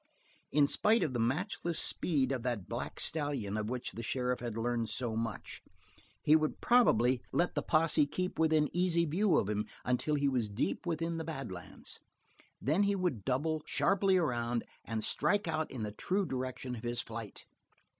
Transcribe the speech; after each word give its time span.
In 0.51 0.65
spite 0.65 1.03
of 1.03 1.13
the 1.13 1.19
matchless 1.19 1.77
speed 1.77 2.31
of 2.31 2.41
that 2.41 2.67
black 2.67 2.99
stallion 2.99 3.55
of 3.55 3.69
which 3.69 3.91
the 3.91 4.01
sheriff 4.01 4.39
had 4.39 4.57
learned 4.57 4.89
so 4.89 5.15
much, 5.15 5.61
he 6.23 6.35
would 6.35 6.59
probably 6.59 7.21
let 7.31 7.53
the 7.53 7.61
posse 7.61 8.07
keep 8.07 8.39
within 8.39 8.67
easy 8.75 9.05
view 9.05 9.37
of 9.37 9.47
him 9.47 9.67
until 9.85 10.15
he 10.15 10.27
was 10.27 10.49
deep 10.49 10.87
within 10.87 11.17
the 11.17 11.23
bad 11.23 11.51
lands. 11.51 11.99
Then 12.59 12.81
he 12.81 12.95
would 12.95 13.23
double, 13.25 13.61
sharply 13.67 14.17
around 14.17 14.63
and 14.83 15.03
strike 15.03 15.47
out 15.47 15.69
in 15.69 15.83
the 15.83 15.91
true 15.91 16.25
direction 16.25 16.75
of 16.77 16.81
his 16.83 16.99
flight. 17.01 17.45